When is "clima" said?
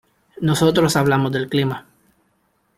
1.47-1.85